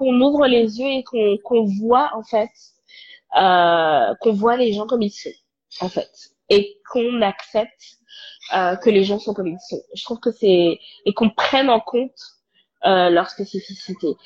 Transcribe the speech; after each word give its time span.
qu'on 0.00 0.18
ouvre 0.22 0.46
les 0.46 0.80
yeux 0.80 0.88
et 0.88 1.04
qu'on 1.04 1.36
qu'on 1.44 1.64
voit 1.64 2.10
en 2.14 2.22
fait 2.22 2.50
euh, 3.36 4.14
qu'on 4.20 4.32
voit 4.32 4.56
les 4.56 4.72
gens 4.72 4.86
comme 4.86 5.02
ils 5.02 5.10
sont 5.10 5.30
en 5.82 5.90
fait 5.90 6.10
et 6.48 6.80
qu'on 6.90 7.20
accepte 7.20 7.98
euh, 8.56 8.76
que 8.76 8.88
les 8.88 9.04
gens 9.04 9.18
sont 9.18 9.34
comme 9.34 9.48
ils 9.48 9.58
sont. 9.68 9.82
Je 9.94 10.02
trouve 10.02 10.18
que 10.18 10.32
c'est 10.32 10.78
et 11.04 11.12
qu'on 11.14 11.28
prenne 11.28 11.68
en 11.68 11.80
compte 11.80 12.18
euh, 12.86 13.10
leur 13.10 13.28
spécificité. 13.28 14.16